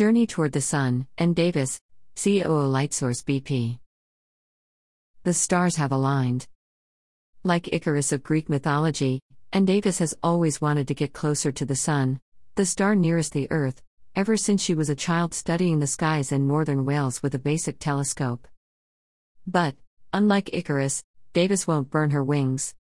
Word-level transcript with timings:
Journey 0.00 0.26
Toward 0.26 0.52
the 0.52 0.62
Sun, 0.62 1.06
and 1.18 1.36
Davis, 1.36 1.78
COO 2.16 2.64
Lightsource 2.72 3.22
BP. 3.22 3.78
The 5.24 5.34
stars 5.34 5.76
have 5.76 5.92
aligned. 5.92 6.48
Like 7.44 7.70
Icarus 7.70 8.10
of 8.10 8.22
Greek 8.22 8.48
mythology, 8.48 9.20
and 9.52 9.66
Davis 9.66 9.98
has 9.98 10.14
always 10.22 10.58
wanted 10.58 10.88
to 10.88 10.94
get 10.94 11.12
closer 11.12 11.52
to 11.52 11.66
the 11.66 11.76
sun, 11.76 12.18
the 12.54 12.64
star 12.64 12.94
nearest 12.94 13.34
the 13.34 13.46
Earth, 13.50 13.82
ever 14.16 14.38
since 14.38 14.62
she 14.62 14.74
was 14.74 14.88
a 14.88 14.94
child 14.94 15.34
studying 15.34 15.80
the 15.80 15.86
skies 15.86 16.32
in 16.32 16.48
northern 16.48 16.86
Wales 16.86 17.22
with 17.22 17.34
a 17.34 17.38
basic 17.38 17.78
telescope. 17.78 18.48
But, 19.46 19.74
unlike 20.14 20.54
Icarus, 20.54 21.04
Davis 21.34 21.66
won't 21.66 21.90
burn 21.90 22.12
her 22.12 22.24
wings. 22.24 22.74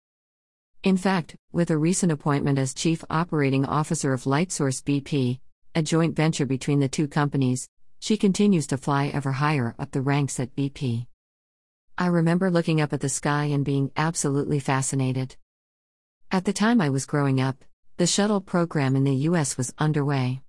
In 0.84 0.98
fact, 0.98 1.36
with 1.52 1.72
a 1.72 1.80
recent 1.80 2.12
appointment 2.12 2.60
as 2.60 2.76
Chief 2.76 3.04
Operating 3.10 3.66
Officer 3.66 4.14
of 4.14 4.26
Lightsource 4.26 4.84
BP, 4.84 5.40
a 5.78 5.82
joint 5.84 6.16
venture 6.16 6.48
between 6.48 6.80
the 6.80 6.90
two 6.90 7.08
companies, 7.08 7.70
she 8.00 8.18
continues 8.18 8.66
to 8.66 8.78
fly 8.78 9.12
ever 9.14 9.34
higher 9.34 9.76
up 9.78 9.92
the 9.92 10.02
ranks 10.02 10.40
at 10.40 10.56
BP. 10.56 11.06
I 11.96 12.08
remember 12.08 12.50
looking 12.50 12.82
up 12.82 12.94
at 12.94 13.02
the 13.02 13.10
sky 13.10 13.46
and 13.46 13.64
being 13.64 13.92
absolutely 13.96 14.58
fascinated. 14.60 15.36
At 16.32 16.46
the 16.46 16.52
time 16.52 16.82
I 16.82 16.90
was 16.90 17.06
growing 17.06 17.40
up, 17.40 17.64
the 17.98 18.08
shuttle 18.08 18.42
program 18.42 18.96
in 18.96 19.04
the 19.04 19.28
US 19.30 19.56
was 19.56 19.72
underway. 19.78 20.42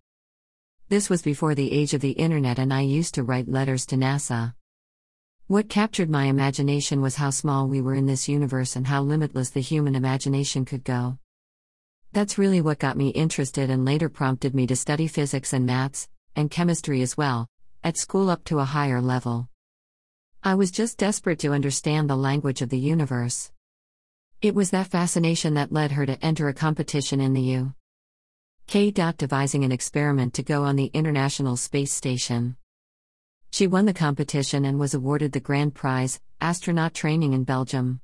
This 0.89 1.11
was 1.11 1.21
before 1.21 1.55
the 1.55 1.73
age 1.73 1.93
of 1.93 2.01
the 2.01 2.13
internet, 2.13 2.59
and 2.59 2.73
I 2.73 2.81
used 2.81 3.13
to 3.17 3.23
write 3.23 3.51
letters 3.51 3.85
to 3.89 3.97
NASA. 3.97 4.55
What 5.47 5.69
captured 5.69 6.09
my 6.09 6.25
imagination 6.25 7.03
was 7.03 7.17
how 7.17 7.29
small 7.29 7.69
we 7.69 7.83
were 7.83 7.95
in 7.95 8.07
this 8.07 8.31
universe 8.31 8.77
and 8.77 8.87
how 8.87 9.03
limitless 9.03 9.51
the 9.51 9.61
human 9.61 9.95
imagination 9.95 10.65
could 10.65 10.85
go. 10.85 11.19
That's 12.13 12.39
really 12.39 12.61
what 12.61 12.79
got 12.79 12.97
me 12.97 13.09
interested 13.11 13.71
and 13.71 13.85
later 13.85 14.09
prompted 14.09 14.55
me 14.55 14.67
to 14.67 14.77
study 14.77 15.07
physics 15.07 15.53
and 15.53 15.67
maths, 15.67 16.09
and 16.35 16.51
chemistry 16.51 17.03
as 17.03 17.17
well, 17.17 17.49
at 17.85 17.97
school 17.97 18.31
up 18.31 18.45
to 18.45 18.61
a 18.61 18.65
higher 18.65 19.01
level. 19.01 19.49
I 20.43 20.55
was 20.55 20.71
just 20.71 20.99
desperate 20.99 21.39
to 21.41 21.53
understand 21.53 22.09
the 22.09 22.17
language 22.17 22.63
of 22.63 22.71
the 22.71 22.79
universe. 22.79 23.51
It 24.41 24.55
was 24.55 24.71
that 24.71 24.87
fascination 24.87 25.55
that 25.55 25.73
led 25.73 25.93
her 25.93 26.07
to 26.07 26.25
enter 26.25 26.49
a 26.49 26.55
competition 26.55 27.21
in 27.21 27.35
the 27.35 27.43
U. 27.43 27.75
K. 28.69 28.91
devising 28.91 29.65
an 29.65 29.73
experiment 29.73 30.35
to 30.35 30.43
go 30.43 30.65
on 30.65 30.77
the 30.77 30.91
International 30.95 31.57
Space 31.57 31.93
Station. 31.93 32.57
She 33.51 33.67
won 33.67 33.87
the 33.87 33.95
competition 33.95 34.65
and 34.65 34.79
was 34.79 34.95
awarded 34.95 35.33
the 35.33 35.41
grand 35.41 35.75
prize, 35.75 36.21
astronaut 36.41 36.95
training 36.95 37.33
in 37.33 37.45
Belgium. 37.45 38.01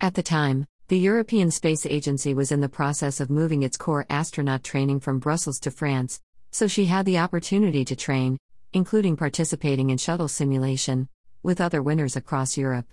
At 0.00 0.14
the 0.14 0.22
time, 0.22 0.66
the 0.88 0.98
European 0.98 1.50
Space 1.50 1.86
Agency 1.86 2.34
was 2.34 2.52
in 2.52 2.60
the 2.60 2.68
process 2.68 3.18
of 3.18 3.30
moving 3.30 3.62
its 3.62 3.78
core 3.78 4.04
astronaut 4.10 4.62
training 4.62 5.00
from 5.00 5.18
Brussels 5.18 5.58
to 5.60 5.70
France, 5.70 6.20
so 6.50 6.66
she 6.66 6.84
had 6.84 7.06
the 7.06 7.16
opportunity 7.16 7.86
to 7.86 7.96
train, 7.96 8.36
including 8.74 9.16
participating 9.16 9.88
in 9.88 9.96
shuttle 9.96 10.28
simulation, 10.28 11.08
with 11.42 11.58
other 11.58 11.82
winners 11.82 12.16
across 12.16 12.58
Europe. 12.58 12.86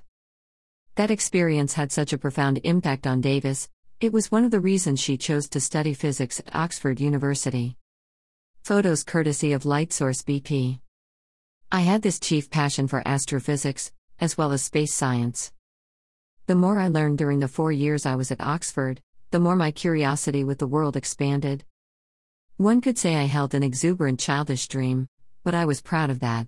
That 0.95 1.11
experience 1.11 1.73
had 1.73 1.91
such 1.91 2.13
a 2.13 2.17
profound 2.17 2.61
impact 2.63 3.05
on 3.05 3.19
Davis, 3.19 3.67
it 3.99 4.13
was 4.13 4.31
one 4.31 4.45
of 4.45 4.51
the 4.51 4.61
reasons 4.61 5.01
she 5.01 5.17
chose 5.17 5.49
to 5.49 5.59
study 5.59 5.93
physics 5.93 6.39
at 6.39 6.55
Oxford 6.55 7.01
University. 7.01 7.75
Photos 8.63 9.03
courtesy 9.03 9.51
of 9.51 9.63
Lightsource 9.63 10.23
BP. 10.23 10.79
I 11.73 11.81
had 11.81 12.03
this 12.03 12.21
chief 12.21 12.49
passion 12.49 12.87
for 12.87 13.05
astrophysics, 13.05 13.91
as 14.17 14.37
well 14.37 14.53
as 14.53 14.61
space 14.61 14.93
science. 14.93 15.51
The 16.47 16.55
more 16.55 16.79
I 16.79 16.87
learned 16.87 17.17
during 17.17 17.39
the 17.39 17.47
four 17.47 17.71
years 17.71 18.05
I 18.05 18.15
was 18.15 18.31
at 18.31 18.41
Oxford, 18.41 19.01
the 19.29 19.39
more 19.39 19.55
my 19.55 19.71
curiosity 19.71 20.43
with 20.43 20.57
the 20.59 20.67
world 20.67 20.97
expanded. 20.97 21.63
One 22.57 22.81
could 22.81 22.97
say 22.97 23.15
I 23.15 23.23
held 23.23 23.53
an 23.53 23.63
exuberant 23.63 24.19
childish 24.19 24.67
dream, 24.67 25.07
but 25.43 25.55
I 25.55 25.65
was 25.65 25.81
proud 25.81 26.09
of 26.09 26.19
that. 26.19 26.47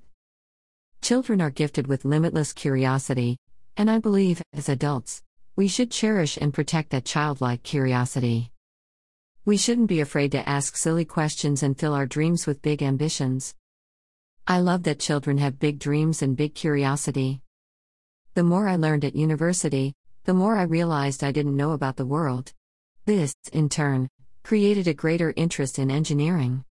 Children 1.02 1.42
are 1.42 1.50
gifted 1.50 1.88
with 1.88 2.06
limitless 2.06 2.54
curiosity, 2.54 3.38
and 3.78 3.90
I 3.90 4.00
believe, 4.00 4.42
as 4.54 4.70
adults, 4.70 5.22
we 5.56 5.68
should 5.68 5.92
cherish 5.92 6.38
and 6.38 6.54
protect 6.54 6.90
that 6.90 7.06
childlike 7.06 7.64
curiosity. 7.64 8.52
We 9.46 9.58
shouldn't 9.58 9.88
be 9.88 10.00
afraid 10.00 10.32
to 10.32 10.48
ask 10.48 10.78
silly 10.78 11.06
questions 11.06 11.64
and 11.64 11.78
fill 11.78 11.94
our 11.94 12.06
dreams 12.06 12.48
with 12.48 12.62
big 12.62 12.82
ambitions. 12.82 13.54
I 14.48 14.60
love 14.60 14.84
that 14.84 15.00
children 15.00 15.38
have 15.38 15.60
big 15.60 15.80
dreams 15.80 16.22
and 16.22 16.36
big 16.36 16.56
curiosity. 16.56 17.42
The 18.36 18.44
more 18.44 18.68
I 18.68 18.78
learned 18.78 19.06
at 19.06 19.16
university, 19.16 19.94
the 20.24 20.34
more 20.34 20.58
I 20.58 20.64
realized 20.64 21.24
I 21.24 21.32
didn't 21.32 21.56
know 21.56 21.74
about 21.74 21.98
the 21.98 22.06
world. 22.06 22.52
This, 23.06 23.36
in 23.52 23.70
turn, 23.70 24.10
created 24.42 24.88
a 24.88 24.94
greater 24.96 25.36
interest 25.36 25.78
in 25.78 25.92
engineering. 25.92 26.66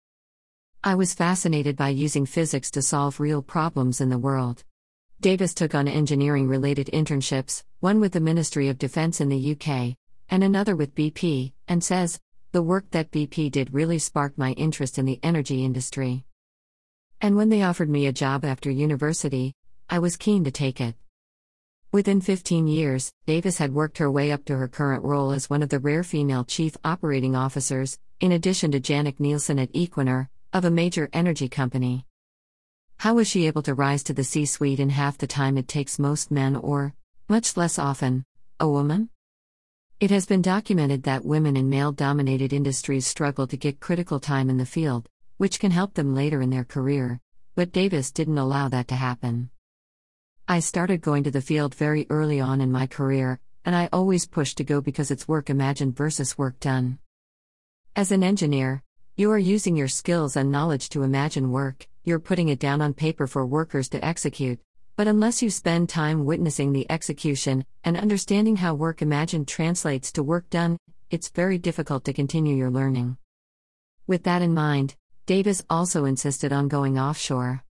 I 0.86 0.96
was 0.96 1.14
fascinated 1.14 1.76
by 1.76 1.90
using 1.90 2.26
physics 2.26 2.72
to 2.72 2.82
solve 2.82 3.20
real 3.20 3.42
problems 3.42 4.00
in 4.00 4.08
the 4.08 4.18
world. 4.18 4.64
Davis 5.20 5.54
took 5.54 5.76
on 5.76 5.90
engineering 5.90 6.48
related 6.48 6.88
internships, 6.94 7.64
one 7.82 8.00
with 8.00 8.14
the 8.14 8.22
Ministry 8.22 8.70
of 8.70 8.78
Defense 8.78 9.20
in 9.20 9.28
the 9.28 9.52
UK, 9.52 9.98
and 10.30 10.46
another 10.46 10.78
with 10.78 10.96
BP, 10.96 11.52
and 11.68 11.84
says, 11.84 12.22
The 12.54 12.64
work 12.64 12.90
that 12.92 13.12
BP 13.12 13.52
did 13.52 13.74
really 13.74 14.00
sparked 14.00 14.38
my 14.38 14.54
interest 14.54 14.98
in 14.98 15.04
the 15.04 15.20
energy 15.24 15.66
industry. 15.66 16.24
And 17.20 17.36
when 17.36 17.50
they 17.50 17.64
offered 17.64 17.90
me 17.90 18.08
a 18.08 18.14
job 18.14 18.46
after 18.46 18.72
university, 18.72 19.56
I 19.90 20.00
was 20.00 20.16
keen 20.16 20.46
to 20.46 20.52
take 20.52 20.80
it. 20.80 20.96
Within 21.92 22.22
15 22.22 22.68
years, 22.68 23.12
Davis 23.26 23.58
had 23.58 23.74
worked 23.74 23.98
her 23.98 24.12
way 24.12 24.32
up 24.32 24.46
to 24.46 24.56
her 24.56 24.68
current 24.68 25.04
role 25.04 25.32
as 25.32 25.50
one 25.50 25.64
of 25.64 25.70
the 25.70 25.80
rare 25.80 26.04
female 26.04 26.44
chief 26.44 26.78
operating 26.86 27.36
officers, 27.36 27.98
in 28.20 28.32
addition 28.32 28.72
to 28.74 28.80
Jannicke 28.80 29.20
Nilsson 29.20 29.58
at 29.58 29.74
Equinor, 29.74 30.28
of 30.54 30.66
a 30.66 30.70
major 30.70 31.10
energy 31.14 31.50
company. 31.50 32.06
How 32.98 33.16
was 33.16 33.28
she 33.28 33.48
able 33.48 33.64
to 33.64 33.74
rise 33.74 34.04
to 34.04 34.14
the 34.14 34.24
C 34.24 34.46
suite 34.46 34.80
in 34.80 34.92
half 34.92 35.18
the 35.18 35.26
time 35.26 35.58
it 35.58 35.68
takes 35.68 35.98
most 35.98 36.30
men, 36.30 36.56
or, 36.56 36.94
much 37.28 37.58
less 37.58 37.80
often, 37.80 38.24
a 38.60 38.70
woman? 38.70 39.10
It 40.00 40.12
has 40.12 40.28
been 40.28 40.44
documented 40.44 41.02
that 41.04 41.26
women 41.26 41.58
in 41.58 41.72
male 41.72 41.92
dominated 41.92 42.54
industries 42.54 43.08
struggle 43.08 43.48
to 43.48 43.58
get 43.58 43.80
critical 43.80 44.20
time 44.20 44.52
in 44.52 44.58
the 44.58 44.66
field, 44.68 45.10
which 45.38 45.60
can 45.60 45.72
help 45.72 45.96
them 45.96 46.14
later 46.14 46.40
in 46.40 46.52
their 46.52 46.66
career, 46.66 47.20
but 47.56 47.72
Davis 47.72 48.12
didn't 48.12 48.38
allow 48.38 48.70
that 48.70 48.88
to 48.90 48.96
happen. 48.96 49.50
I 50.52 50.62
started 50.62 51.02
going 51.02 51.26
to 51.26 51.32
the 51.32 51.44
field 51.44 51.76
very 51.76 52.08
early 52.10 52.42
on 52.42 52.60
in 52.60 52.72
my 52.72 52.88
career, 52.88 53.40
and 53.66 53.76
I 53.76 53.88
always 53.94 54.26
pushed 54.26 54.58
to 54.58 54.64
go 54.64 54.82
because 54.82 55.12
it's 55.12 55.28
work 55.28 55.48
imagined 55.52 55.96
versus 55.96 56.40
work 56.40 56.60
done. 56.60 56.98
As 57.96 58.12
an 58.12 58.24
engineer, 58.24 58.82
you 59.16 59.30
are 59.30 59.38
using 59.38 59.76
your 59.76 59.88
skills 59.88 60.36
and 60.36 60.52
knowledge 60.52 60.90
to 60.90 61.04
imagine 61.04 61.52
work, 61.52 61.88
you're 62.04 62.18
putting 62.18 62.50
it 62.50 62.58
down 62.58 62.82
on 62.82 62.96
paper 62.96 63.28
for 63.28 63.46
workers 63.46 63.90
to 63.90 64.04
execute, 64.04 64.60
but 64.96 65.08
unless 65.08 65.44
you 65.44 65.52
spend 65.52 65.88
time 65.88 66.26
witnessing 66.26 66.74
the 66.74 66.90
execution 66.90 67.64
and 67.84 67.96
understanding 67.96 68.56
how 68.56 68.74
work 68.74 69.04
imagined 69.04 69.48
translates 69.48 70.12
to 70.14 70.24
work 70.24 70.50
done, 70.50 70.80
it's 71.12 71.30
very 71.30 71.60
difficult 71.60 72.04
to 72.06 72.12
continue 72.12 72.56
your 72.56 72.72
learning. 72.72 73.18
With 74.08 74.24
that 74.24 74.42
in 74.42 74.56
mind, 74.56 74.96
Davis 75.28 75.64
also 75.70 76.06
insisted 76.06 76.52
on 76.52 76.70
going 76.70 76.98
offshore. 76.98 77.64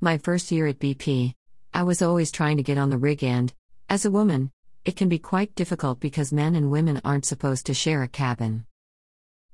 My 0.00 0.16
first 0.16 0.50
year 0.50 0.66
at 0.68 0.78
BP, 0.78 1.34
I 1.74 1.84
was 1.84 2.02
always 2.02 2.30
trying 2.30 2.58
to 2.58 2.62
get 2.62 2.76
on 2.76 2.90
the 2.90 2.98
rig, 2.98 3.24
and, 3.24 3.52
as 3.88 4.04
a 4.04 4.10
woman, 4.10 4.50
it 4.84 4.94
can 4.94 5.08
be 5.08 5.18
quite 5.18 5.54
difficult 5.54 6.00
because 6.00 6.32
men 6.32 6.54
and 6.54 6.70
women 6.70 7.00
aren't 7.02 7.24
supposed 7.24 7.64
to 7.66 7.74
share 7.74 8.02
a 8.02 8.08
cabin. 8.08 8.66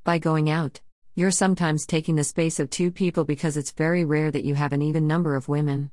By 0.03 0.19
going 0.19 0.51
out, 0.51 0.81
you're 1.15 1.31
sometimes 1.31 1.87
taking 1.87 2.17
the 2.17 2.25
space 2.25 2.59
of 2.59 2.71
two 2.71 2.91
people 2.91 3.25
because 3.25 3.57
it's 3.57 3.71
very 3.71 4.05
rare 4.05 4.33
that 4.33 4.45
you 4.45 4.57
have 4.57 4.73
an 4.73 4.83
even 4.83 5.07
number 5.07 5.37
of 5.37 5.49
women. 5.49 5.91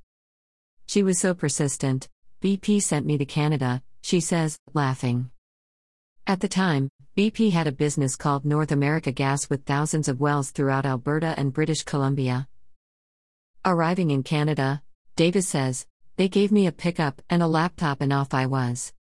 She 0.87 1.03
was 1.03 1.19
so 1.19 1.33
persistent, 1.33 2.09
BP 2.41 2.81
sent 2.81 3.05
me 3.05 3.17
to 3.19 3.25
Canada, 3.25 3.83
she 4.01 4.19
says, 4.19 4.57
laughing. 4.73 5.29
At 6.25 6.39
the 6.39 6.47
time, 6.47 6.89
BP 7.15 7.51
had 7.51 7.67
a 7.67 7.71
business 7.71 8.15
called 8.15 8.45
North 8.45 8.71
America 8.71 9.11
Gas 9.11 9.49
with 9.49 9.65
thousands 9.65 10.07
of 10.07 10.19
wells 10.19 10.49
throughout 10.49 10.85
Alberta 10.85 11.35
and 11.37 11.53
British 11.53 11.83
Columbia. 11.83 12.47
Arriving 13.63 14.11
in 14.11 14.23
Canada, 14.23 14.81
Davis 15.15 15.47
says, 15.47 15.85
they 16.17 16.29
gave 16.29 16.51
me 16.51 16.65
a 16.65 16.71
pickup 16.71 17.21
and 17.29 17.43
a 17.43 17.47
laptop, 17.47 18.01
and 18.01 18.13
off 18.13 18.33
I 18.33 18.45
was. 18.45 18.93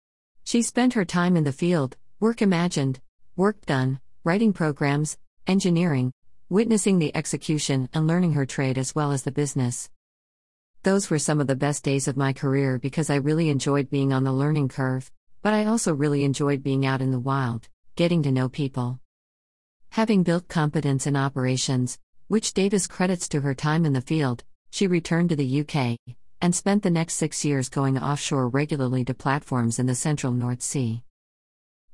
She 0.45 0.63
spent 0.63 0.95
her 0.95 1.05
time 1.05 1.37
in 1.37 1.45
the 1.45 1.53
field, 1.53 1.97
work 2.21 2.43
imagined, 2.43 3.01
work 3.37 3.65
done, 3.67 4.01
writing 4.25 4.53
programs, 4.53 5.17
engineering, 5.47 6.13
witnessing 6.49 6.99
the 6.99 7.15
execution, 7.17 7.89
and 7.95 8.07
learning 8.07 8.33
her 8.33 8.47
trade 8.47 8.79
as 8.79 8.95
well 8.95 9.13
as 9.13 9.23
the 9.23 9.31
business. 9.31 9.91
Those 10.83 11.09
were 11.09 11.19
some 11.19 11.41
of 11.41 11.47
the 11.47 11.57
best 11.57 11.83
days 11.85 12.09
of 12.09 12.17
my 12.17 12.33
career 12.33 12.79
because 12.79 13.11
I 13.11 13.17
really 13.17 13.49
enjoyed 13.49 13.91
being 13.91 14.13
on 14.13 14.25
the 14.25 14.33
learning 14.33 14.69
curve, 14.69 15.11
but 15.41 15.55
I 15.55 15.67
also 15.67 15.95
really 15.95 16.25
enjoyed 16.25 16.63
being 16.63 16.85
out 16.85 17.01
in 17.01 17.11
the 17.11 17.19
wild, 17.19 17.69
getting 17.97 18.23
to 18.25 18.33
know 18.33 18.49
people. 18.49 18.99
Having 19.91 20.25
built 20.25 20.49
competence 20.49 21.07
in 21.07 21.17
operations, 21.17 21.99
which 22.29 22.53
Davis 22.53 22.87
credits 22.87 23.29
to 23.29 23.41
her 23.43 23.55
time 23.55 23.87
in 23.87 23.93
the 23.93 24.01
field, 24.01 24.43
she 24.71 24.87
returned 24.87 25.29
to 25.29 25.37
the 25.37 25.61
UK, 25.61 25.97
and 26.45 26.55
spent 26.55 26.83
the 26.83 26.91
next 26.91 27.15
six 27.15 27.43
years 27.43 27.71
going 27.71 27.97
offshore 27.97 28.51
regularly 28.51 29.03
to 29.03 29.15
platforms 29.15 29.79
in 29.79 29.87
the 29.87 29.95
central 29.95 30.31
North 30.31 30.61
Sea. 30.61 31.03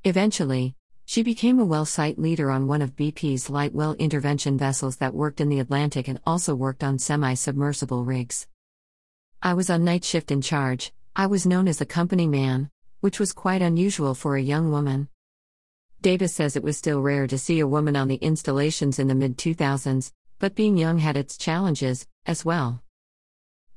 Eventually, 0.03 0.75
She 1.05 1.23
became 1.23 1.61
a 1.61 1.65
well 1.65 1.85
site 1.87 2.19
leader 2.19 2.51
on 2.51 2.67
one 2.67 2.83
of 2.83 2.97
BP's 2.97 3.49
light 3.49 3.73
well 3.73 3.95
intervention 3.95 4.59
vessels 4.59 4.97
that 4.97 5.15
worked 5.15 5.41
in 5.41 5.49
the 5.49 5.61
Atlantic 5.61 6.09
and 6.09 6.19
also 6.27 6.57
worked 6.57 6.83
on 6.83 6.99
semi 6.99 7.35
submersible 7.35 8.05
rigs. 8.05 8.49
I 9.41 9.55
was 9.55 9.71
on 9.71 9.85
night 9.85 10.05
shift 10.05 10.33
in 10.33 10.41
charge, 10.41 10.93
I 11.15 11.27
was 11.27 11.47
known 11.47 11.69
as 11.69 11.79
the 11.79 11.87
company 11.87 12.27
man, 12.27 12.71
which 12.99 13.21
was 13.21 13.33
quite 13.33 13.63
unusual 13.63 14.17
for 14.17 14.35
a 14.35 14.43
young 14.43 14.73
woman. 14.73 15.09
Davis 16.01 16.35
says 16.35 16.57
it 16.57 16.65
was 16.65 16.77
still 16.77 17.01
rare 17.01 17.29
to 17.29 17.39
see 17.39 17.61
a 17.61 17.69
woman 17.69 17.95
on 17.95 18.09
the 18.09 18.17
installations 18.17 18.99
in 18.99 19.07
the 19.07 19.15
mid 19.15 19.39
2000s, 19.39 20.11
but 20.41 20.57
being 20.57 20.77
young 20.77 20.99
had 20.99 21.17
its 21.17 21.39
challenges, 21.39 22.09
as 22.27 22.45
well. 22.45 22.83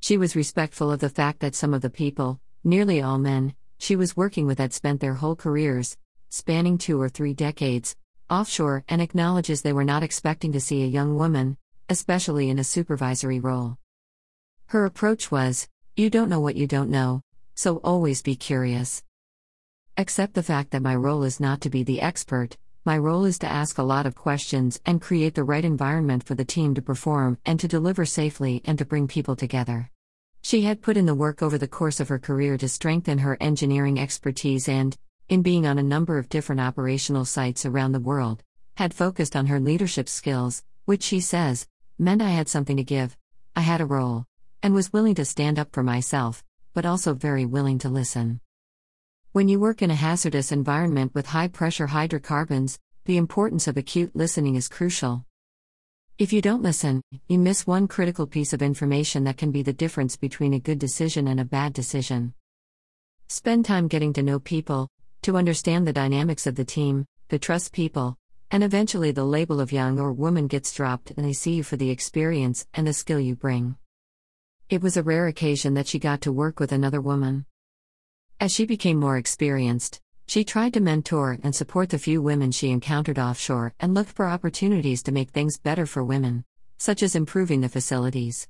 She 0.04 0.18
was 0.18 0.36
respectful 0.36 0.92
of 0.92 1.00
the 1.00 1.08
fact 1.08 1.40
that 1.40 1.54
some 1.54 1.72
of 1.72 1.80
the 1.80 1.88
people, 1.88 2.38
nearly 2.62 3.00
all 3.00 3.16
men, 3.16 3.54
she 3.78 3.96
was 3.96 4.14
working 4.14 4.46
with 4.46 4.58
had 4.58 4.74
spent 4.74 5.00
their 5.00 5.14
whole 5.14 5.34
careers, 5.34 5.96
spanning 6.28 6.76
two 6.76 7.00
or 7.00 7.08
three 7.08 7.32
decades, 7.32 7.96
offshore 8.28 8.84
and 8.86 9.00
acknowledges 9.00 9.62
they 9.62 9.72
were 9.72 9.82
not 9.82 10.02
expecting 10.02 10.52
to 10.52 10.60
see 10.60 10.82
a 10.82 10.94
young 10.98 11.16
woman, 11.16 11.56
especially 11.88 12.50
in 12.50 12.58
a 12.58 12.64
supervisory 12.64 13.40
role. 13.40 13.78
Her 14.66 14.84
approach 14.84 15.30
was 15.30 15.70
You 15.96 16.10
don't 16.10 16.28
know 16.28 16.40
what 16.40 16.56
you 16.56 16.66
don't 16.66 16.90
know, 16.90 17.22
so 17.54 17.78
always 17.78 18.20
be 18.20 18.36
curious. 18.36 19.02
Accept 19.96 20.34
the 20.34 20.42
fact 20.42 20.72
that 20.72 20.82
my 20.82 20.94
role 20.94 21.22
is 21.22 21.40
not 21.40 21.62
to 21.62 21.70
be 21.70 21.82
the 21.82 22.02
expert, 22.02 22.58
my 22.84 22.98
role 22.98 23.24
is 23.24 23.38
to 23.38 23.50
ask 23.50 23.78
a 23.78 23.82
lot 23.82 24.04
of 24.04 24.14
questions 24.14 24.78
and 24.84 25.00
create 25.00 25.34
the 25.34 25.44
right 25.44 25.64
environment 25.64 26.24
for 26.24 26.34
the 26.34 26.44
team 26.44 26.74
to 26.74 26.82
perform 26.82 27.38
and 27.46 27.58
to 27.58 27.66
deliver 27.66 28.04
safely 28.04 28.60
and 28.66 28.76
to 28.76 28.84
bring 28.84 29.08
people 29.08 29.34
together. 29.34 29.90
She 30.44 30.60
had 30.60 30.82
put 30.82 30.98
in 30.98 31.06
the 31.06 31.14
work 31.14 31.42
over 31.42 31.56
the 31.56 31.66
course 31.66 32.00
of 32.00 32.08
her 32.08 32.18
career 32.18 32.58
to 32.58 32.68
strengthen 32.68 33.16
her 33.16 33.38
engineering 33.40 33.98
expertise 33.98 34.68
and, 34.68 34.94
in 35.26 35.40
being 35.40 35.66
on 35.66 35.78
a 35.78 35.82
number 35.82 36.18
of 36.18 36.28
different 36.28 36.60
operational 36.60 37.24
sites 37.24 37.64
around 37.64 37.92
the 37.92 37.98
world, 37.98 38.42
had 38.76 38.92
focused 38.92 39.34
on 39.34 39.46
her 39.46 39.58
leadership 39.58 40.06
skills, 40.06 40.62
which 40.84 41.02
she 41.02 41.18
says, 41.18 41.66
meant 41.98 42.20
I 42.20 42.28
had 42.28 42.50
something 42.50 42.76
to 42.76 42.84
give, 42.84 43.16
I 43.56 43.62
had 43.62 43.80
a 43.80 43.86
role, 43.86 44.26
and 44.62 44.74
was 44.74 44.92
willing 44.92 45.14
to 45.14 45.24
stand 45.24 45.58
up 45.58 45.72
for 45.72 45.82
myself, 45.82 46.44
but 46.74 46.84
also 46.84 47.14
very 47.14 47.46
willing 47.46 47.78
to 47.78 47.88
listen. 47.88 48.40
When 49.32 49.48
you 49.48 49.58
work 49.58 49.80
in 49.80 49.90
a 49.90 49.94
hazardous 49.94 50.52
environment 50.52 51.14
with 51.14 51.28
high 51.28 51.48
pressure 51.48 51.86
hydrocarbons, 51.86 52.78
the 53.06 53.16
importance 53.16 53.66
of 53.66 53.78
acute 53.78 54.14
listening 54.14 54.56
is 54.56 54.68
crucial. 54.68 55.24
If 56.16 56.32
you 56.32 56.40
don't 56.40 56.62
listen, 56.62 57.02
you 57.26 57.40
miss 57.40 57.66
one 57.66 57.88
critical 57.88 58.28
piece 58.28 58.52
of 58.52 58.62
information 58.62 59.24
that 59.24 59.36
can 59.36 59.50
be 59.50 59.62
the 59.62 59.72
difference 59.72 60.16
between 60.16 60.54
a 60.54 60.60
good 60.60 60.78
decision 60.78 61.26
and 61.26 61.40
a 61.40 61.44
bad 61.44 61.72
decision. 61.72 62.34
Spend 63.26 63.64
time 63.64 63.88
getting 63.88 64.12
to 64.12 64.22
know 64.22 64.38
people, 64.38 64.88
to 65.22 65.36
understand 65.36 65.88
the 65.88 65.92
dynamics 65.92 66.46
of 66.46 66.54
the 66.54 66.64
team, 66.64 67.04
to 67.30 67.38
trust 67.40 67.72
people, 67.72 68.16
and 68.52 68.62
eventually 68.62 69.10
the 69.10 69.24
label 69.24 69.58
of 69.60 69.72
young 69.72 69.98
or 69.98 70.12
woman 70.12 70.46
gets 70.46 70.72
dropped 70.72 71.10
and 71.10 71.26
they 71.26 71.32
see 71.32 71.54
you 71.54 71.64
for 71.64 71.76
the 71.76 71.90
experience 71.90 72.64
and 72.74 72.86
the 72.86 72.92
skill 72.92 73.18
you 73.18 73.34
bring. 73.34 73.76
It 74.68 74.82
was 74.82 74.96
a 74.96 75.02
rare 75.02 75.26
occasion 75.26 75.74
that 75.74 75.88
she 75.88 75.98
got 75.98 76.20
to 76.20 76.32
work 76.32 76.60
with 76.60 76.70
another 76.70 77.00
woman. 77.00 77.44
As 78.38 78.52
she 78.52 78.66
became 78.66 79.00
more 79.00 79.16
experienced, 79.16 80.00
she 80.26 80.44
tried 80.44 80.74
to 80.74 80.80
mentor 80.80 81.38
and 81.42 81.54
support 81.54 81.90
the 81.90 81.98
few 81.98 82.22
women 82.22 82.50
she 82.50 82.70
encountered 82.70 83.18
offshore 83.18 83.74
and 83.80 83.94
looked 83.94 84.12
for 84.12 84.26
opportunities 84.26 85.02
to 85.02 85.12
make 85.12 85.30
things 85.30 85.58
better 85.58 85.86
for 85.86 86.02
women, 86.02 86.44
such 86.78 87.02
as 87.02 87.14
improving 87.14 87.60
the 87.60 87.68
facilities. 87.68 88.48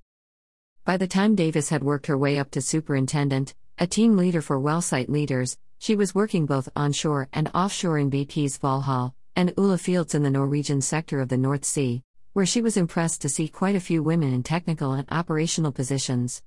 By 0.84 0.96
the 0.96 1.06
time 1.06 1.34
Davis 1.34 1.70
had 1.70 1.82
worked 1.82 2.06
her 2.06 2.18
way 2.18 2.38
up 2.38 2.50
to 2.52 2.60
superintendent, 2.60 3.54
a 3.78 3.86
team 3.86 4.16
leader 4.16 4.42
for 4.42 4.58
well 4.58 4.82
site 4.82 5.08
leaders, 5.08 5.56
she 5.78 5.96
was 5.96 6.14
working 6.14 6.46
both 6.46 6.68
onshore 6.76 7.28
and 7.32 7.50
offshore 7.54 7.98
in 7.98 8.10
BP's 8.10 8.58
Valhall 8.58 9.14
and 9.36 9.52
Ula 9.58 9.78
fields 9.78 10.14
in 10.14 10.22
the 10.22 10.30
Norwegian 10.30 10.80
sector 10.80 11.20
of 11.20 11.28
the 11.28 11.36
North 11.36 11.64
Sea, 11.64 12.02
where 12.34 12.46
she 12.46 12.62
was 12.62 12.76
impressed 12.76 13.20
to 13.22 13.28
see 13.28 13.48
quite 13.48 13.76
a 13.76 13.80
few 13.80 14.02
women 14.02 14.32
in 14.32 14.42
technical 14.42 14.92
and 14.92 15.08
operational 15.10 15.72
positions. 15.72 16.42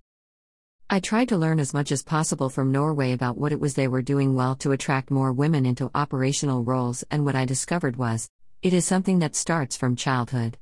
I 0.89 1.01
tried 1.01 1.27
to 1.29 1.37
learn 1.37 1.59
as 1.59 1.73
much 1.73 1.91
as 1.91 2.01
possible 2.01 2.49
from 2.49 2.71
Norway 2.71 3.11
about 3.11 3.37
what 3.37 3.51
it 3.51 3.59
was 3.59 3.73
they 3.73 3.89
were 3.89 4.01
doing 4.01 4.35
well 4.35 4.55
to 4.55 4.71
attract 4.71 5.11
more 5.11 5.33
women 5.33 5.65
into 5.65 5.91
operational 5.93 6.63
roles, 6.63 7.03
and 7.11 7.25
what 7.25 7.35
I 7.35 7.43
discovered 7.43 7.97
was 7.97 8.29
it 8.61 8.71
is 8.71 8.85
something 8.85 9.19
that 9.19 9.35
starts 9.35 9.75
from 9.75 9.97
childhood. 9.97 10.57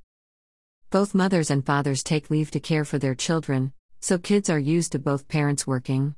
Both 0.90 1.14
mothers 1.14 1.52
and 1.52 1.64
fathers 1.64 2.02
take 2.02 2.32
leave 2.32 2.50
to 2.52 2.60
care 2.60 2.84
for 2.86 2.98
their 2.98 3.14
children, 3.14 3.72
so 4.00 4.18
kids 4.18 4.50
are 4.50 4.58
used 4.58 4.94
to 4.94 5.00
both 5.00 5.28
parents 5.28 5.68
working. 5.68 6.16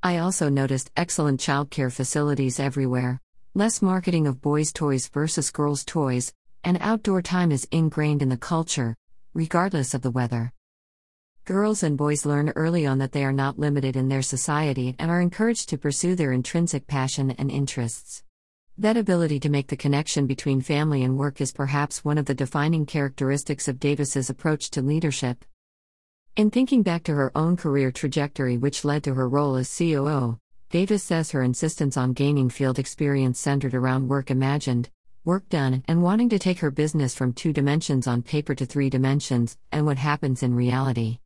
I 0.00 0.18
also 0.18 0.48
noticed 0.48 0.92
excellent 0.96 1.40
childcare 1.40 1.92
facilities 1.92 2.60
everywhere, 2.60 3.20
less 3.52 3.82
marketing 3.82 4.28
of 4.28 4.40
boys' 4.40 4.72
toys 4.72 5.08
versus 5.08 5.50
girls' 5.50 5.84
toys, 5.84 6.32
and 6.62 6.78
outdoor 6.80 7.20
time 7.22 7.50
is 7.50 7.66
ingrained 7.72 8.22
in 8.22 8.28
the 8.28 8.36
culture, 8.36 8.94
regardless 9.34 9.92
of 9.92 10.02
the 10.02 10.12
weather. 10.12 10.52
Girls 11.48 11.82
and 11.82 11.96
boys 11.96 12.26
learn 12.26 12.52
early 12.56 12.84
on 12.84 12.98
that 12.98 13.12
they 13.12 13.24
are 13.24 13.32
not 13.32 13.58
limited 13.58 13.96
in 13.96 14.08
their 14.08 14.20
society 14.20 14.94
and 14.98 15.10
are 15.10 15.22
encouraged 15.22 15.70
to 15.70 15.78
pursue 15.78 16.14
their 16.14 16.30
intrinsic 16.30 16.86
passion 16.86 17.30
and 17.30 17.50
interests. 17.50 18.22
That 18.76 18.98
ability 18.98 19.40
to 19.40 19.48
make 19.48 19.68
the 19.68 19.74
connection 19.74 20.26
between 20.26 20.60
family 20.60 21.02
and 21.02 21.16
work 21.16 21.40
is 21.40 21.50
perhaps 21.54 22.04
one 22.04 22.18
of 22.18 22.26
the 22.26 22.34
defining 22.34 22.84
characteristics 22.84 23.66
of 23.66 23.80
Davis's 23.80 24.28
approach 24.28 24.68
to 24.72 24.82
leadership. 24.82 25.42
In 26.36 26.50
thinking 26.50 26.82
back 26.82 27.02
to 27.04 27.14
her 27.14 27.32
own 27.34 27.56
career 27.56 27.90
trajectory, 27.92 28.58
which 28.58 28.84
led 28.84 29.02
to 29.04 29.14
her 29.14 29.26
role 29.26 29.56
as 29.56 29.74
COO, 29.74 30.38
Davis 30.68 31.02
says 31.02 31.30
her 31.30 31.42
insistence 31.42 31.96
on 31.96 32.12
gaining 32.12 32.50
field 32.50 32.78
experience 32.78 33.40
centered 33.40 33.72
around 33.72 34.08
work 34.08 34.30
imagined, 34.30 34.90
work 35.24 35.48
done, 35.48 35.82
and 35.88 36.02
wanting 36.02 36.28
to 36.28 36.38
take 36.38 36.58
her 36.58 36.70
business 36.70 37.14
from 37.14 37.32
two 37.32 37.54
dimensions 37.54 38.06
on 38.06 38.20
paper 38.20 38.54
to 38.54 38.66
three 38.66 38.90
dimensions, 38.90 39.56
and 39.72 39.86
what 39.86 39.96
happens 39.96 40.42
in 40.42 40.54
reality. 40.54 41.20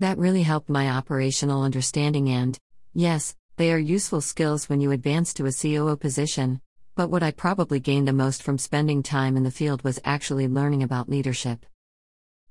That 0.00 0.18
really 0.18 0.42
helped 0.42 0.68
my 0.68 0.90
operational 0.90 1.62
understanding, 1.62 2.28
and, 2.28 2.58
yes, 2.92 3.36
they 3.56 3.72
are 3.72 3.78
useful 3.78 4.20
skills 4.20 4.68
when 4.68 4.80
you 4.80 4.90
advance 4.90 5.32
to 5.34 5.46
a 5.46 5.52
COO 5.52 5.96
position, 5.96 6.60
but 6.96 7.10
what 7.10 7.22
I 7.22 7.30
probably 7.30 7.78
gained 7.78 8.08
the 8.08 8.12
most 8.12 8.42
from 8.42 8.58
spending 8.58 9.04
time 9.04 9.36
in 9.36 9.44
the 9.44 9.52
field 9.52 9.84
was 9.84 10.00
actually 10.04 10.48
learning 10.48 10.82
about 10.82 11.08
leadership. 11.08 11.64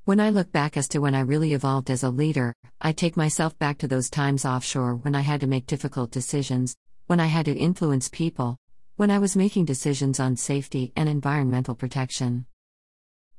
When 0.05 0.21
I 0.21 0.29
look 0.29 0.51
back 0.53 0.77
as 0.77 0.87
to 0.89 0.99
when 0.99 1.15
I 1.15 1.19
really 1.19 1.53
evolved 1.53 1.89
as 1.89 2.03
a 2.03 2.09
leader, 2.09 2.53
I 2.79 2.93
take 2.93 3.17
myself 3.17 3.57
back 3.59 3.77
to 3.79 3.87
those 3.87 4.09
times 4.09 4.45
offshore 4.45 4.95
when 4.95 5.13
I 5.13 5.21
had 5.21 5.41
to 5.41 5.47
make 5.47 5.65
difficult 5.65 6.11
decisions, 6.11 6.75
when 7.07 7.19
I 7.19 7.25
had 7.25 7.45
to 7.45 7.57
influence 7.57 8.07
people, 8.07 8.57
when 8.95 9.11
I 9.11 9.19
was 9.19 9.35
making 9.35 9.65
decisions 9.65 10.19
on 10.19 10.37
safety 10.37 10.93
and 10.95 11.09
environmental 11.09 11.75
protection. 11.75 12.45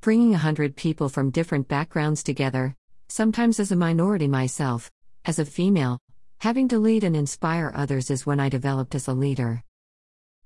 Bringing 0.03 0.35
a 0.35 0.39
hundred 0.39 0.77
people 0.77 1.09
from 1.09 1.31
different 1.31 1.69
backgrounds 1.69 2.23
together, 2.23 2.77
sometimes 3.09 3.61
as 3.61 3.73
a 3.73 3.77
minority 3.77 4.29
myself, 4.29 4.91
as 5.25 5.39
a 5.39 5.45
female, 5.45 5.99
having 6.39 6.69
to 6.69 6.79
lead 6.79 7.05
and 7.05 7.17
inspire 7.17 7.73
others 7.75 8.11
is 8.11 8.27
when 8.27 8.41
I 8.41 8.49
developed 8.49 8.95
as 8.95 9.09
a 9.09 9.13
leader. 9.13 9.63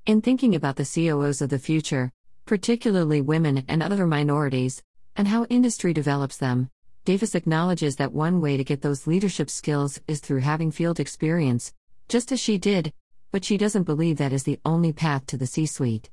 In 0.07 0.21
thinking 0.21 0.55
about 0.55 0.77
the 0.77 0.85
COOs 0.85 1.43
of 1.43 1.51
the 1.51 1.59
future, 1.59 2.13
particularly 2.47 3.21
women 3.21 3.65
and 3.69 3.83
other 3.83 4.07
minorities, 4.07 4.83
and 5.17 5.29
how 5.29 5.45
industry 5.47 5.93
develops 5.93 6.37
them, 6.37 6.71
Davis 7.05 7.35
acknowledges 7.35 7.97
that 7.97 8.13
one 8.13 8.41
way 8.41 8.57
to 8.57 8.65
get 8.65 8.83
those 8.83 9.07
leadership 9.07 9.51
skills 9.51 10.01
is 10.07 10.21
through 10.21 10.41
having 10.41 10.71
field 10.71 11.01
experience, 11.01 11.73
just 12.09 12.33
as 12.33 12.41
she 12.41 12.59
did, 12.59 12.93
but 13.33 13.45
she 13.45 13.59
doesn't 13.59 13.85
believe 13.85 14.19
that 14.19 14.33
is 14.33 14.45
the 14.45 14.61
only 14.65 14.93
path 14.93 15.27
to 15.27 15.37
the 15.37 15.47
C 15.47 15.67
suite. 15.67 16.11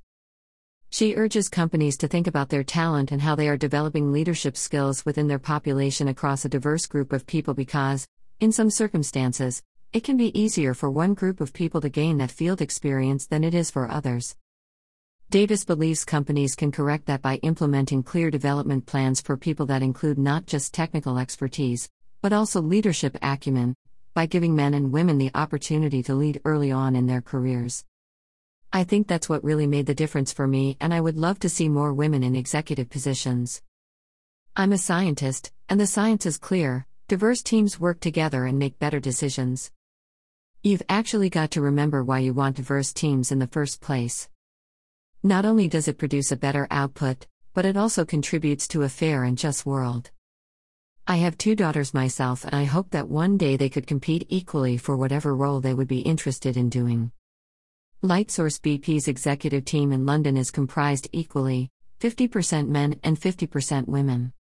She 0.96 1.14
urges 1.16 1.50
companies 1.50 1.98
to 1.98 2.08
think 2.08 2.26
about 2.26 2.48
their 2.48 2.64
talent 2.64 3.12
and 3.12 3.22
how 3.22 3.36
they 3.36 3.50
are 3.50 3.58
developing 3.58 4.14
leadership 4.14 4.56
skills 4.56 5.06
within 5.06 5.28
their 5.28 5.40
population 5.40 6.08
across 6.08 6.46
a 6.46 6.50
diverse 6.50 6.86
group 6.86 7.12
of 7.12 7.28
people 7.28 7.54
because, 7.54 8.08
in 8.40 8.54
some 8.54 8.70
circumstances, 8.70 9.62
it 9.92 10.06
can 10.06 10.16
be 10.16 10.40
easier 10.40 10.74
for 10.74 10.90
one 10.90 11.14
group 11.14 11.42
of 11.42 11.52
people 11.52 11.82
to 11.82 11.90
gain 11.90 12.18
that 12.20 12.32
field 12.32 12.62
experience 12.62 13.28
than 13.28 13.44
it 13.44 13.54
is 13.54 13.70
for 13.70 13.92
others. 13.92 14.38
Davis 15.30 15.66
believes 15.66 16.06
companies 16.06 16.56
can 16.56 16.72
correct 16.72 17.08
that 17.08 17.22
by 17.22 17.40
implementing 17.44 18.02
clear 18.02 18.32
development 18.32 18.86
plans 18.86 19.20
for 19.20 19.36
people 19.36 19.66
that 19.66 19.84
include 19.84 20.18
not 20.18 20.46
just 20.46 20.74
technical 20.74 21.18
expertise, 21.18 21.90
but 22.22 22.32
also 22.32 22.62
leadership 22.62 23.18
acumen, 23.22 23.76
by 24.14 24.26
giving 24.26 24.56
men 24.56 24.74
and 24.74 24.94
women 24.94 25.18
the 25.18 25.32
opportunity 25.36 26.02
to 26.02 26.16
lead 26.16 26.40
early 26.46 26.72
on 26.72 26.96
in 26.96 27.06
their 27.06 27.22
careers. 27.22 27.84
I 28.76 28.84
think 28.84 29.08
that's 29.08 29.30
what 29.30 29.42
really 29.42 29.68
made 29.68 29.86
the 29.86 29.96
difference 29.96 30.34
for 30.34 30.48
me, 30.48 30.76
and 30.82 30.94
I 30.94 31.00
would 31.00 31.16
love 31.16 31.40
to 31.40 31.48
see 31.48 31.70
more 31.70 31.94
women 31.94 32.24
in 32.24 32.36
executive 32.36 32.90
positions. 32.90 33.62
I'm 34.54 34.74
a 34.74 34.78
scientist, 34.78 35.54
and 35.70 35.80
the 35.80 35.88
science 35.88 36.26
is 36.26 36.38
clear 36.38 36.86
diverse 37.08 37.42
teams 37.42 37.80
work 37.80 38.02
together 38.02 38.44
and 38.44 38.60
make 38.60 38.78
better 38.78 39.00
decisions. 39.00 39.72
You've 40.62 40.82
actually 40.90 41.30
got 41.30 41.52
to 41.52 41.62
remember 41.62 42.04
why 42.04 42.20
you 42.20 42.34
want 42.34 42.58
diverse 42.58 42.92
teams 42.92 43.32
in 43.32 43.40
the 43.40 43.48
first 43.48 43.80
place. 43.80 44.28
Not 45.24 45.46
only 45.46 45.70
does 45.70 45.88
it 45.88 45.98
produce 45.98 46.34
a 46.34 46.36
better 46.36 46.68
output, 46.70 47.28
but 47.54 47.66
it 47.66 47.78
also 47.78 48.04
contributes 48.04 48.68
to 48.68 48.84
a 48.84 48.90
fair 48.90 49.24
and 49.24 49.38
just 49.38 49.66
world. 49.66 50.12
I 51.08 51.16
have 51.16 51.38
two 51.38 51.56
daughters 51.56 51.94
myself, 51.94 52.44
and 52.44 52.54
I 52.54 52.66
hope 52.66 52.90
that 52.90 53.08
one 53.08 53.38
day 53.38 53.56
they 53.56 53.70
could 53.70 53.88
compete 53.88 54.28
equally 54.28 54.76
for 54.76 54.98
whatever 54.98 55.34
role 55.34 55.62
they 55.62 55.74
would 55.74 55.88
be 55.88 56.00
interested 56.00 56.58
in 56.58 56.68
doing. 56.68 57.14
Lightsource 58.04 58.60
BP's 58.60 59.08
executive 59.08 59.66
team 59.66 59.92
in 59.92 60.06
London 60.06 60.38
is 60.38 60.52
comprised 60.52 61.08
equally 61.12 61.72
50% 62.02 62.68
men 62.68 63.00
and 63.04 63.20
50% 63.20 63.88
women. 63.88 64.32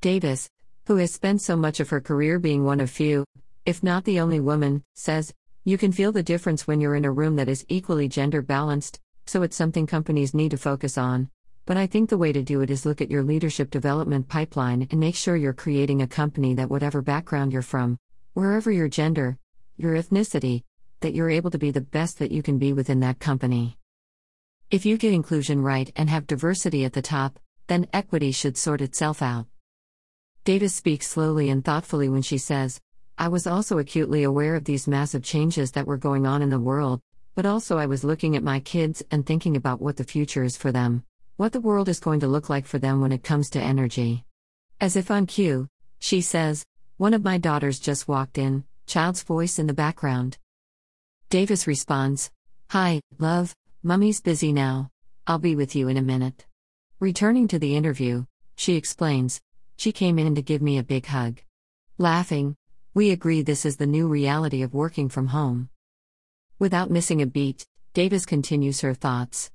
Davis, 0.00 0.48
who 0.86 0.96
has 0.96 1.12
spent 1.12 1.42
so 1.42 1.56
much 1.56 1.80
of 1.80 1.90
her 1.90 2.00
career 2.00 2.38
being 2.38 2.64
one 2.64 2.80
of 2.80 2.88
few, 2.88 3.24
if 3.66 3.82
not 3.82 4.04
the 4.04 4.18
only 4.20 4.40
woman, 4.40 4.82
says, 4.94 5.34
You 5.64 5.76
can 5.76 5.92
feel 5.92 6.10
the 6.10 6.22
difference 6.22 6.66
when 6.66 6.80
you're 6.80 6.94
in 6.94 7.04
a 7.04 7.12
room 7.12 7.36
that 7.36 7.50
is 7.50 7.66
equally 7.68 8.08
gender 8.08 8.40
balanced, 8.40 8.98
so 9.26 9.42
it's 9.42 9.56
something 9.56 9.86
companies 9.86 10.32
need 10.32 10.52
to 10.52 10.56
focus 10.56 10.96
on. 10.96 11.28
But 11.66 11.76
I 11.76 11.86
think 11.86 12.08
the 12.08 12.18
way 12.18 12.32
to 12.32 12.42
do 12.42 12.62
it 12.62 12.70
is 12.70 12.86
look 12.86 13.02
at 13.02 13.10
your 13.10 13.22
leadership 13.22 13.70
development 13.70 14.28
pipeline 14.28 14.88
and 14.90 14.98
make 14.98 15.16
sure 15.16 15.36
you're 15.36 15.52
creating 15.52 16.00
a 16.00 16.06
company 16.06 16.54
that, 16.54 16.70
whatever 16.70 17.02
background 17.02 17.52
you're 17.52 17.62
from, 17.62 17.98
wherever 18.32 18.70
your 18.70 18.88
gender, 18.88 19.36
your 19.76 19.96
ethnicity, 19.96 20.62
that 21.00 21.14
you're 21.14 21.30
able 21.30 21.50
to 21.50 21.58
be 21.58 21.70
the 21.70 21.80
best 21.80 22.18
that 22.18 22.30
you 22.30 22.42
can 22.42 22.58
be 22.58 22.72
within 22.72 23.00
that 23.00 23.18
company. 23.18 23.76
If 24.70 24.86
you 24.86 24.96
get 24.96 25.12
inclusion 25.12 25.62
right 25.62 25.90
and 25.96 26.08
have 26.08 26.26
diversity 26.26 26.84
at 26.84 26.92
the 26.92 27.02
top, 27.02 27.38
then 27.66 27.88
equity 27.92 28.32
should 28.32 28.56
sort 28.56 28.80
itself 28.80 29.22
out. 29.22 29.46
Davis 30.44 30.74
speaks 30.74 31.06
slowly 31.06 31.50
and 31.50 31.64
thoughtfully 31.64 32.08
when 32.08 32.22
she 32.22 32.38
says, 32.38 32.80
I 33.18 33.28
was 33.28 33.46
also 33.46 33.78
acutely 33.78 34.22
aware 34.22 34.54
of 34.54 34.64
these 34.64 34.88
massive 34.88 35.22
changes 35.22 35.72
that 35.72 35.86
were 35.86 35.98
going 35.98 36.26
on 36.26 36.40
in 36.40 36.50
the 36.50 36.58
world, 36.58 37.00
but 37.34 37.46
also 37.46 37.78
I 37.78 37.86
was 37.86 38.04
looking 38.04 38.36
at 38.36 38.42
my 38.42 38.60
kids 38.60 39.02
and 39.10 39.26
thinking 39.26 39.56
about 39.56 39.82
what 39.82 39.96
the 39.96 40.04
future 40.04 40.42
is 40.42 40.56
for 40.56 40.72
them, 40.72 41.04
what 41.36 41.52
the 41.52 41.60
world 41.60 41.88
is 41.88 42.00
going 42.00 42.20
to 42.20 42.26
look 42.26 42.48
like 42.48 42.66
for 42.66 42.78
them 42.78 43.00
when 43.00 43.12
it 43.12 43.22
comes 43.22 43.50
to 43.50 43.60
energy. 43.60 44.24
As 44.80 44.96
if 44.96 45.10
on 45.10 45.26
cue, 45.26 45.68
she 45.98 46.20
says, 46.22 46.64
One 46.96 47.12
of 47.12 47.22
my 47.22 47.38
daughters 47.38 47.78
just 47.78 48.08
walked 48.08 48.38
in, 48.38 48.64
child's 48.86 49.22
voice 49.22 49.58
in 49.58 49.66
the 49.66 49.74
background. 49.74 50.38
Davis 51.30 51.68
responds, 51.68 52.28
Hi, 52.70 53.00
love, 53.20 53.54
mummy's 53.84 54.20
busy 54.20 54.52
now. 54.52 54.90
I'll 55.28 55.38
be 55.38 55.54
with 55.54 55.76
you 55.76 55.86
in 55.86 55.96
a 55.96 56.02
minute. 56.02 56.44
Returning 56.98 57.46
to 57.46 57.58
the 57.60 57.76
interview, 57.76 58.24
she 58.56 58.74
explains, 58.74 59.40
She 59.76 59.92
came 59.92 60.18
in 60.18 60.34
to 60.34 60.42
give 60.42 60.60
me 60.60 60.76
a 60.76 60.82
big 60.82 61.06
hug. 61.06 61.40
Laughing, 61.98 62.56
we 62.94 63.12
agree 63.12 63.42
this 63.42 63.64
is 63.64 63.76
the 63.76 63.86
new 63.86 64.08
reality 64.08 64.62
of 64.62 64.74
working 64.74 65.08
from 65.08 65.28
home. 65.28 65.68
Without 66.58 66.90
missing 66.90 67.22
a 67.22 67.26
beat, 67.26 67.64
Davis 67.94 68.26
continues 68.26 68.80
her 68.80 68.92
thoughts. 68.92 69.52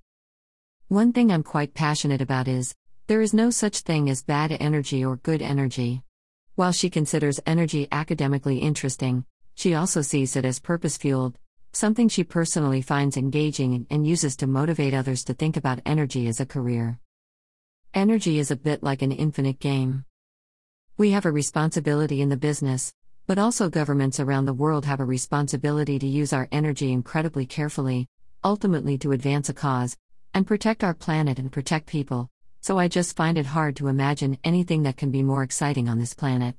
One 0.87 1.11
thing 1.11 1.29
I'm 1.29 1.43
quite 1.43 1.73
passionate 1.73 2.21
about 2.21 2.47
is 2.47 2.73
there 3.07 3.19
is 3.19 3.33
no 3.33 3.49
such 3.49 3.79
thing 3.79 4.09
as 4.09 4.23
bad 4.23 4.55
energy 4.61 5.03
or 5.03 5.17
good 5.17 5.41
energy. 5.41 6.03
While 6.55 6.71
she 6.71 6.89
considers 6.89 7.41
energy 7.45 7.89
academically 7.91 8.59
interesting, 8.59 9.25
she 9.55 9.75
also 9.75 10.01
sees 10.01 10.37
it 10.37 10.45
as 10.45 10.59
purpose 10.59 10.95
fueled, 10.95 11.37
something 11.75 12.07
she 12.07 12.23
personally 12.23 12.81
finds 12.81 13.17
engaging 13.17 13.85
and 13.89 14.07
uses 14.07 14.37
to 14.37 14.47
motivate 14.47 14.93
others 14.93 15.25
to 15.25 15.33
think 15.33 15.57
about 15.57 15.81
energy 15.85 16.27
as 16.27 16.39
a 16.39 16.45
career. 16.45 16.97
Energy 17.93 18.39
is 18.39 18.49
a 18.49 18.55
bit 18.55 18.81
like 18.81 19.01
an 19.01 19.11
infinite 19.11 19.59
game. 19.59 20.05
We 20.97 21.11
have 21.11 21.25
a 21.25 21.31
responsibility 21.31 22.21
in 22.21 22.29
the 22.29 22.37
business, 22.37 22.93
but 23.27 23.37
also 23.37 23.69
governments 23.69 24.21
around 24.21 24.45
the 24.45 24.53
world 24.53 24.85
have 24.85 25.01
a 25.01 25.05
responsibility 25.05 25.99
to 25.99 26.07
use 26.07 26.31
our 26.31 26.47
energy 26.49 26.93
incredibly 26.93 27.45
carefully, 27.45 28.07
ultimately 28.41 28.97
to 28.99 29.11
advance 29.11 29.49
a 29.49 29.53
cause, 29.53 29.97
and 30.33 30.47
protect 30.47 30.81
our 30.81 30.93
planet 30.93 31.39
and 31.39 31.51
protect 31.51 31.87
people, 31.87 32.29
so 32.61 32.79
I 32.79 32.87
just 32.87 33.17
find 33.17 33.37
it 33.37 33.47
hard 33.47 33.75
to 33.77 33.89
imagine 33.89 34.37
anything 34.45 34.83
that 34.83 34.95
can 34.95 35.11
be 35.11 35.23
more 35.23 35.43
exciting 35.43 35.89
on 35.89 35.99
this 35.99 36.13
planet. 36.13 36.55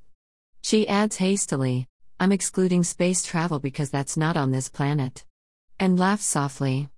She 0.61 0.87
adds 0.87 1.17
hastily, 1.17 1.87
I'm 2.19 2.31
excluding 2.31 2.83
space 2.83 3.23
travel 3.23 3.59
because 3.59 3.91
that's 3.91 4.17
not 4.17 4.35
on 4.35 4.49
this 4.49 4.69
planet. 4.69 5.23
And 5.79 5.99
laughs 5.99 6.25
softly. 6.25 6.89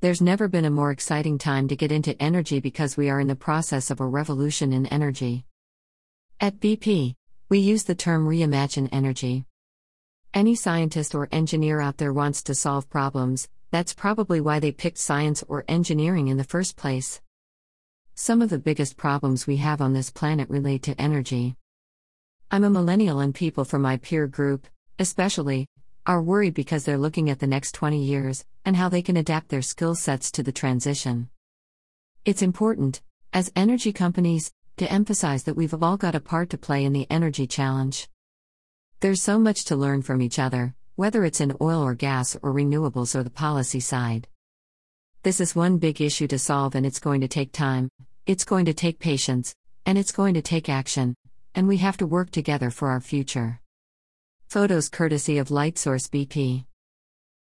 There's 0.00 0.22
never 0.22 0.48
been 0.48 0.64
a 0.64 0.70
more 0.70 0.90
exciting 0.90 1.36
time 1.36 1.68
to 1.68 1.76
get 1.76 1.92
into 1.92 2.20
energy 2.20 2.58
because 2.58 2.96
we 2.96 3.10
are 3.10 3.20
in 3.20 3.28
the 3.28 3.36
process 3.36 3.90
of 3.90 4.00
a 4.00 4.06
revolution 4.06 4.72
in 4.72 4.86
energy. 4.86 5.44
At 6.40 6.60
BP, 6.60 7.14
we 7.50 7.58
use 7.58 7.84
the 7.84 7.94
term 7.94 8.26
reimagine 8.26 8.88
energy. 8.90 9.44
Any 10.32 10.54
scientist 10.54 11.14
or 11.14 11.28
engineer 11.30 11.82
out 11.82 11.98
there 11.98 12.14
wants 12.14 12.42
to 12.44 12.54
solve 12.54 12.88
problems, 12.88 13.50
that's 13.70 13.92
probably 13.92 14.40
why 14.40 14.60
they 14.60 14.72
picked 14.72 14.96
science 14.96 15.44
or 15.46 15.66
engineering 15.68 16.28
in 16.28 16.38
the 16.38 16.44
first 16.44 16.78
place. 16.78 17.20
Some 18.14 18.40
of 18.40 18.48
the 18.48 18.58
biggest 18.58 18.96
problems 18.96 19.46
we 19.46 19.58
have 19.58 19.82
on 19.82 19.92
this 19.92 20.08
planet 20.08 20.48
relate 20.48 20.84
to 20.84 20.98
energy. 20.98 21.56
I'm 22.54 22.64
a 22.64 22.68
millennial, 22.68 23.20
and 23.20 23.34
people 23.34 23.64
from 23.64 23.80
my 23.80 23.96
peer 23.96 24.26
group, 24.26 24.66
especially, 24.98 25.66
are 26.04 26.22
worried 26.22 26.52
because 26.52 26.84
they're 26.84 26.98
looking 26.98 27.30
at 27.30 27.38
the 27.38 27.46
next 27.46 27.72
20 27.72 28.04
years 28.04 28.44
and 28.66 28.76
how 28.76 28.90
they 28.90 29.00
can 29.00 29.16
adapt 29.16 29.48
their 29.48 29.62
skill 29.62 29.94
sets 29.94 30.30
to 30.32 30.42
the 30.42 30.52
transition. 30.52 31.30
It's 32.26 32.42
important, 32.42 33.00
as 33.32 33.50
energy 33.56 33.90
companies, 33.90 34.52
to 34.76 34.92
emphasize 34.92 35.44
that 35.44 35.56
we've 35.56 35.72
all 35.82 35.96
got 35.96 36.14
a 36.14 36.20
part 36.20 36.50
to 36.50 36.58
play 36.58 36.84
in 36.84 36.92
the 36.92 37.06
energy 37.08 37.46
challenge. 37.46 38.10
There's 39.00 39.22
so 39.22 39.38
much 39.38 39.64
to 39.64 39.76
learn 39.76 40.02
from 40.02 40.20
each 40.20 40.38
other, 40.38 40.74
whether 40.94 41.24
it's 41.24 41.40
in 41.40 41.56
oil 41.58 41.80
or 41.80 41.94
gas 41.94 42.36
or 42.42 42.52
renewables 42.52 43.14
or 43.14 43.22
the 43.22 43.30
policy 43.30 43.80
side. 43.80 44.28
This 45.22 45.40
is 45.40 45.56
one 45.56 45.78
big 45.78 46.02
issue 46.02 46.26
to 46.26 46.38
solve, 46.38 46.74
and 46.74 46.84
it's 46.84 47.00
going 47.00 47.22
to 47.22 47.28
take 47.28 47.52
time, 47.52 47.88
it's 48.26 48.44
going 48.44 48.66
to 48.66 48.74
take 48.74 48.98
patience, 48.98 49.54
and 49.86 49.96
it's 49.96 50.12
going 50.12 50.34
to 50.34 50.42
take 50.42 50.68
action 50.68 51.16
and 51.54 51.68
we 51.68 51.76
have 51.78 51.96
to 51.98 52.06
work 52.06 52.30
together 52.30 52.70
for 52.70 52.88
our 52.88 53.00
future. 53.00 53.60
Photos 54.46 54.88
courtesy 54.88 55.38
of 55.38 55.48
Lightsource 55.48 56.08
BP. 56.08 56.64